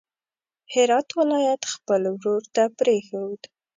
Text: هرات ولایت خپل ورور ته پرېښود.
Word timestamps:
هرات 0.73 1.07
ولایت 1.19 1.61
خپل 1.73 2.01
ورور 2.13 2.43
ته 2.55 2.63
پرېښود. 2.79 3.41